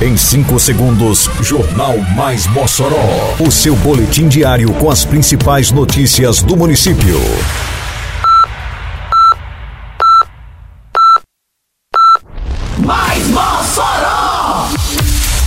Em 0.00 0.16
5 0.16 0.60
segundos, 0.60 1.28
Jornal 1.42 1.98
Mais 2.14 2.46
Mossoró. 2.46 3.34
O 3.40 3.50
seu 3.50 3.74
boletim 3.74 4.28
diário 4.28 4.72
com 4.74 4.88
as 4.88 5.04
principais 5.04 5.72
notícias 5.72 6.40
do 6.40 6.56
município. 6.56 7.18
Mais 12.78 13.26
Mossoró! 13.26 14.68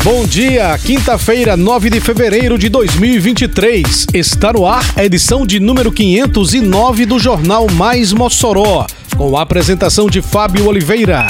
Bom 0.04 0.26
dia, 0.26 0.78
quinta-feira, 0.80 1.56
9 1.56 1.90
de 1.90 2.02
fevereiro 2.02 2.58
de 2.58 2.68
2023. 2.68 4.08
Está 4.14 4.52
no 4.52 4.66
ar 4.66 4.84
a 4.98 5.06
edição 5.06 5.46
de 5.46 5.62
número 5.62 5.94
509 5.94 7.06
do 7.06 7.18
Jornal 7.18 7.68
Mais 7.72 8.12
Mossoró, 8.12 8.86
com 9.16 9.38
a 9.38 9.44
apresentação 9.44 10.08
de 10.08 10.22
Fábio 10.22 10.68
Oliveira. 10.68 11.26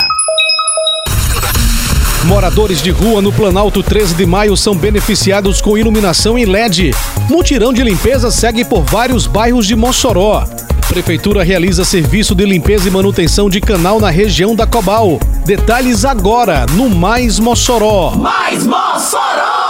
Moradores 2.25 2.81
de 2.81 2.91
rua 2.91 3.21
no 3.21 3.31
Planalto 3.33 3.81
13 3.81 4.13
de 4.13 4.25
Maio 4.25 4.55
são 4.55 4.75
beneficiados 4.75 5.59
com 5.59 5.77
iluminação 5.77 6.37
em 6.37 6.45
LED. 6.45 6.91
Mutirão 7.27 7.73
de 7.73 7.83
limpeza 7.83 8.29
segue 8.29 8.63
por 8.63 8.83
vários 8.83 9.25
bairros 9.25 9.65
de 9.65 9.75
Mossoró. 9.75 10.45
Prefeitura 10.87 11.43
realiza 11.43 11.83
serviço 11.83 12.35
de 12.35 12.45
limpeza 12.45 12.87
e 12.87 12.91
manutenção 12.91 13.49
de 13.49 13.59
canal 13.59 13.99
na 13.99 14.09
região 14.09 14.55
da 14.55 14.67
Cobal. 14.67 15.19
Detalhes 15.45 16.05
agora 16.05 16.65
no 16.73 16.89
Mais 16.89 17.39
Mossoró. 17.39 18.11
Mais 18.11 18.65
Mossoró! 18.65 19.60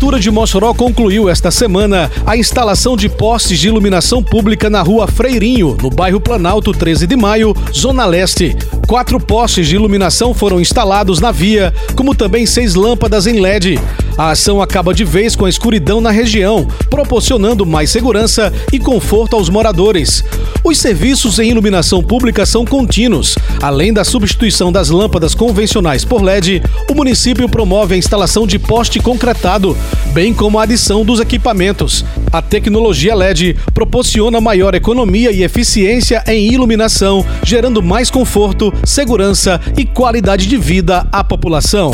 A 0.00 0.02
Prefeitura 0.02 0.22
de 0.22 0.30
Mossoró 0.30 0.72
concluiu 0.72 1.28
esta 1.28 1.50
semana 1.50 2.10
a 2.24 2.34
instalação 2.34 2.96
de 2.96 3.06
postes 3.06 3.58
de 3.58 3.68
iluminação 3.68 4.22
pública 4.22 4.70
na 4.70 4.80
rua 4.80 5.06
Freirinho, 5.06 5.76
no 5.82 5.90
bairro 5.90 6.18
Planalto 6.18 6.72
13 6.72 7.06
de 7.06 7.14
Maio, 7.14 7.54
Zona 7.70 8.06
Leste. 8.06 8.56
Quatro 8.88 9.20
postes 9.20 9.68
de 9.68 9.76
iluminação 9.76 10.32
foram 10.32 10.58
instalados 10.58 11.20
na 11.20 11.30
via, 11.30 11.74
como 11.94 12.14
também 12.14 12.46
seis 12.46 12.74
lâmpadas 12.74 13.26
em 13.26 13.40
LED. 13.40 13.78
A 14.16 14.30
ação 14.30 14.60
acaba 14.60 14.92
de 14.92 15.04
vez 15.04 15.36
com 15.36 15.44
a 15.44 15.50
escuridão 15.50 16.00
na 16.00 16.10
região, 16.10 16.66
proporcionando 16.88 17.64
mais 17.66 17.90
segurança 17.90 18.52
e 18.72 18.78
conforto 18.78 19.36
aos 19.36 19.48
moradores. 19.48 20.24
Os 20.62 20.78
serviços 20.78 21.38
em 21.38 21.50
iluminação 21.50 22.02
pública 22.02 22.44
são 22.44 22.64
contínuos. 22.64 23.34
Além 23.62 23.92
da 23.92 24.04
substituição 24.04 24.70
das 24.70 24.90
lâmpadas 24.90 25.34
convencionais 25.34 26.04
por 26.04 26.22
LED, 26.22 26.62
o 26.90 26.94
município 26.94 27.48
promove 27.48 27.94
a 27.94 27.98
instalação 27.98 28.46
de 28.46 28.58
poste 28.58 29.00
concretado, 29.00 29.76
bem 30.12 30.34
como 30.34 30.58
a 30.58 30.64
adição 30.64 31.04
dos 31.04 31.20
equipamentos. 31.20 32.04
A 32.32 32.42
tecnologia 32.42 33.14
LED 33.14 33.56
proporciona 33.74 34.40
maior 34.40 34.74
economia 34.74 35.30
e 35.30 35.42
eficiência 35.42 36.22
em 36.26 36.52
iluminação, 36.52 37.24
gerando 37.42 37.82
mais 37.82 38.10
conforto, 38.10 38.72
segurança 38.84 39.60
e 39.76 39.84
qualidade 39.84 40.46
de 40.46 40.56
vida 40.56 41.06
à 41.10 41.24
população. 41.24 41.92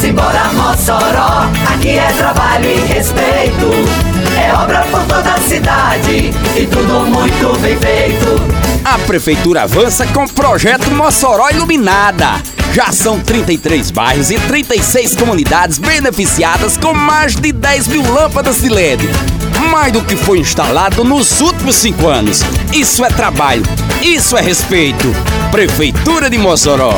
Simbora 0.00 0.52
Mossoró, 0.52 1.50
aqui 1.72 1.90
é 1.90 2.12
trabalho 2.12 2.70
e 2.70 2.92
respeito. 2.92 3.66
É 4.38 4.52
obra 4.54 4.82
por 4.90 5.02
toda 5.04 5.32
a 5.32 5.40
cidade 5.40 6.30
e 6.56 6.66
tudo 6.66 7.06
muito 7.06 7.58
bem 7.60 7.76
feito. 7.78 8.66
A 8.84 8.98
prefeitura 8.98 9.62
avança 9.62 10.06
com 10.06 10.24
o 10.24 10.32
projeto 10.32 10.90
Mossoró 10.90 11.48
Iluminada. 11.50 12.55
Já 12.76 12.92
são 12.92 13.18
33 13.18 13.90
bairros 13.90 14.30
e 14.30 14.38
36 14.38 15.16
comunidades 15.16 15.78
beneficiadas 15.78 16.76
com 16.76 16.92
mais 16.92 17.34
de 17.34 17.50
10 17.50 17.86
mil 17.86 18.02
lâmpadas 18.12 18.60
de 18.60 18.68
LED. 18.68 19.02
Mais 19.70 19.90
do 19.90 20.04
que 20.04 20.14
foi 20.14 20.40
instalado 20.40 21.02
nos 21.02 21.40
últimos 21.40 21.74
cinco 21.76 22.06
anos. 22.06 22.42
Isso 22.74 23.02
é 23.02 23.08
trabalho, 23.08 23.62
isso 24.02 24.36
é 24.36 24.42
respeito. 24.42 25.10
Prefeitura 25.50 26.28
de 26.28 26.36
Mossoró. 26.36 26.92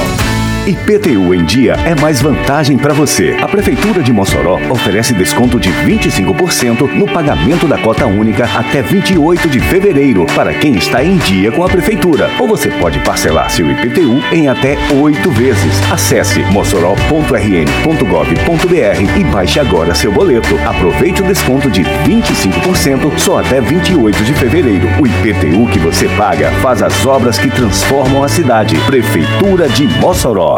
IPTU 0.69 1.34
em 1.34 1.47
dia 1.47 1.77
é 1.86 1.98
mais 1.98 2.20
vantagem 2.20 2.77
para 2.77 2.92
você. 2.92 3.34
A 3.41 3.48
Prefeitura 3.48 4.02
de 4.02 4.12
Mossoró 4.12 4.61
oferece 4.69 5.14
desconto 5.14 5.58
de 5.58 5.70
25% 5.70 6.92
no 6.92 7.06
pagamento 7.06 7.66
da 7.66 7.78
cota 7.78 8.04
única 8.04 8.44
até 8.44 8.82
28 8.82 9.48
de 9.48 9.60
fevereiro 9.60 10.26
para 10.34 10.53
quem 10.53 10.76
está 10.76 11.03
em 11.03 11.16
dia 11.16 11.50
com 11.50 11.65
a 11.65 11.70
Prefeitura. 11.70 12.28
Ou 12.38 12.47
você 12.47 12.69
pode 12.69 12.98
parcelar 12.98 13.50
seu 13.50 13.70
IPTU 13.70 14.22
em 14.31 14.47
até 14.47 14.76
oito 15.00 15.31
vezes. 15.31 15.72
Acesse 15.91 16.41
mossoró.rn.gov.br 16.41 19.19
e 19.19 19.25
baixe 19.25 19.59
agora 19.59 19.94
seu 19.94 20.12
boleto. 20.12 20.54
Aproveite 20.66 21.22
o 21.22 21.26
desconto 21.26 21.71
de 21.71 21.82
25% 21.82 23.19
só 23.19 23.38
até 23.38 23.59
28 23.59 24.22
de 24.22 24.34
fevereiro. 24.34 24.87
O 25.00 25.06
IPTU 25.06 25.66
que 25.72 25.78
você 25.78 26.06
paga 26.19 26.50
faz 26.60 26.82
as 26.82 27.06
obras 27.06 27.38
que 27.38 27.48
transformam 27.48 28.22
a 28.22 28.28
cidade. 28.28 28.76
Prefeitura 28.81 29.66
de 29.66 29.87
Mossoró. 29.98 30.57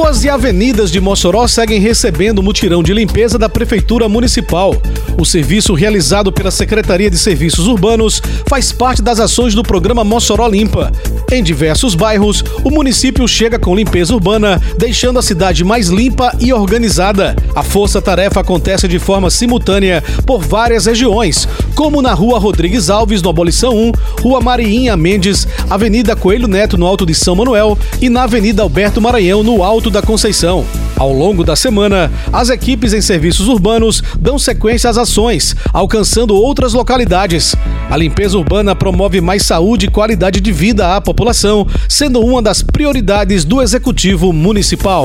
Ruas 0.00 0.24
e 0.24 0.30
avenidas 0.30 0.90
de 0.90 0.98
Mossoró 0.98 1.46
seguem 1.46 1.78
recebendo 1.78 2.42
mutirão 2.42 2.82
de 2.82 2.94
limpeza 2.94 3.38
da 3.38 3.50
Prefeitura 3.50 4.08
Municipal. 4.08 4.74
O 5.18 5.26
serviço 5.26 5.74
realizado 5.74 6.32
pela 6.32 6.50
Secretaria 6.50 7.10
de 7.10 7.18
Serviços 7.18 7.66
Urbanos 7.66 8.22
faz 8.46 8.72
parte 8.72 9.02
das 9.02 9.20
ações 9.20 9.54
do 9.54 9.62
programa 9.62 10.02
Mossoró 10.02 10.48
Limpa. 10.48 10.90
Em 11.30 11.42
diversos 11.42 11.94
bairros, 11.94 12.42
o 12.64 12.70
município 12.70 13.28
chega 13.28 13.58
com 13.58 13.76
limpeza 13.76 14.14
urbana, 14.14 14.58
deixando 14.78 15.18
a 15.18 15.22
cidade 15.22 15.62
mais 15.62 15.88
limpa 15.88 16.34
e 16.40 16.50
organizada. 16.50 17.36
A 17.54 17.62
força-tarefa 17.62 18.40
acontece 18.40 18.88
de 18.88 18.98
forma 18.98 19.28
simultânea 19.28 20.02
por 20.24 20.40
várias 20.40 20.86
regiões, 20.86 21.46
como 21.74 22.00
na 22.00 22.14
Rua 22.14 22.38
Rodrigues 22.38 22.88
Alves, 22.88 23.20
no 23.20 23.28
Abolição 23.28 23.76
1, 23.76 23.92
Rua 24.22 24.40
Mariinha 24.40 24.96
Mendes, 24.96 25.46
Avenida 25.68 26.16
Coelho 26.16 26.48
Neto, 26.48 26.78
no 26.78 26.86
Alto 26.86 27.04
de 27.04 27.14
São 27.14 27.36
Manuel 27.36 27.76
e 28.00 28.08
na 28.08 28.22
Avenida 28.22 28.62
Alberto 28.62 29.00
Maranhão, 29.00 29.42
no 29.42 29.62
Alto 29.62 29.89
da 29.90 30.00
Conceição. 30.02 30.64
Ao 30.96 31.12
longo 31.12 31.44
da 31.44 31.56
semana, 31.56 32.10
as 32.32 32.50
equipes 32.50 32.92
em 32.92 33.00
serviços 33.00 33.48
urbanos 33.48 34.02
dão 34.18 34.38
sequência 34.38 34.88
às 34.88 34.96
ações, 34.96 35.56
alcançando 35.72 36.34
outras 36.34 36.72
localidades. 36.72 37.54
A 37.90 37.96
limpeza 37.96 38.38
urbana 38.38 38.74
promove 38.74 39.20
mais 39.20 39.42
saúde 39.42 39.86
e 39.86 39.90
qualidade 39.90 40.40
de 40.40 40.52
vida 40.52 40.96
à 40.96 41.00
população, 41.00 41.66
sendo 41.88 42.20
uma 42.20 42.40
das 42.40 42.62
prioridades 42.62 43.44
do 43.44 43.60
Executivo 43.60 44.32
Municipal. 44.32 45.04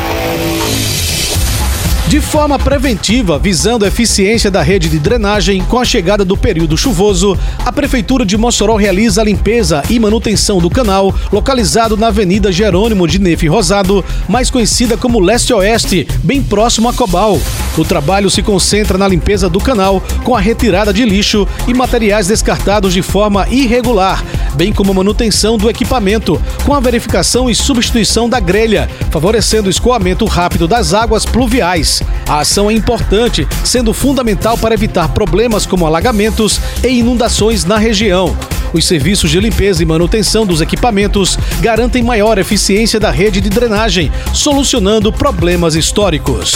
Forma 2.31 2.57
preventiva, 2.57 3.37
visando 3.37 3.83
a 3.83 3.89
eficiência 3.89 4.49
da 4.49 4.61
rede 4.61 4.87
de 4.87 4.97
drenagem, 4.99 5.61
com 5.65 5.77
a 5.77 5.83
chegada 5.83 6.23
do 6.23 6.37
período 6.37 6.77
chuvoso, 6.77 7.37
a 7.65 7.73
Prefeitura 7.73 8.25
de 8.25 8.37
Mossoró 8.37 8.77
realiza 8.77 9.19
a 9.19 9.25
limpeza 9.25 9.83
e 9.89 9.99
manutenção 9.99 10.59
do 10.59 10.69
canal, 10.69 11.13
localizado 11.29 11.97
na 11.97 12.07
Avenida 12.07 12.49
Jerônimo 12.49 13.05
de 13.05 13.19
Nefe 13.19 13.47
Rosado, 13.47 14.03
mais 14.29 14.49
conhecida 14.49 14.95
como 14.95 15.19
Leste-Oeste, 15.19 16.07
bem 16.23 16.41
próximo 16.41 16.87
a 16.87 16.93
Cobal. 16.93 17.37
O 17.77 17.83
trabalho 17.83 18.29
se 18.29 18.41
concentra 18.41 18.97
na 18.97 19.09
limpeza 19.09 19.49
do 19.49 19.59
canal, 19.59 20.01
com 20.23 20.33
a 20.33 20.39
retirada 20.39 20.93
de 20.93 21.03
lixo 21.03 21.45
e 21.67 21.73
materiais 21.73 22.27
descartados 22.27 22.93
de 22.93 23.01
forma 23.01 23.45
irregular, 23.49 24.23
bem 24.53 24.71
como 24.71 24.91
a 24.91 24.95
manutenção 24.95 25.57
do 25.57 25.69
equipamento, 25.69 26.41
com 26.65 26.73
a 26.73 26.79
verificação 26.79 27.49
e 27.49 27.55
substituição 27.55 28.29
da 28.29 28.39
grelha, 28.39 28.89
favorecendo 29.09 29.67
o 29.67 29.69
escoamento 29.69 30.23
rápido 30.23 30.65
das 30.65 30.93
águas 30.93 31.25
pluviais. 31.25 32.01
A 32.31 32.39
ação 32.39 32.71
é 32.71 32.73
importante, 32.73 33.45
sendo 33.61 33.91
fundamental 33.91 34.57
para 34.57 34.73
evitar 34.73 35.09
problemas 35.09 35.65
como 35.65 35.85
alagamentos 35.85 36.61
e 36.81 36.87
inundações 36.87 37.65
na 37.65 37.77
região. 37.77 38.37
Os 38.71 38.85
serviços 38.85 39.29
de 39.29 39.37
limpeza 39.37 39.83
e 39.83 39.85
manutenção 39.85 40.45
dos 40.45 40.61
equipamentos 40.61 41.37
garantem 41.59 42.01
maior 42.01 42.37
eficiência 42.37 43.01
da 43.01 43.11
rede 43.11 43.41
de 43.41 43.49
drenagem, 43.49 44.09
solucionando 44.33 45.11
problemas 45.11 45.75
históricos. 45.75 46.55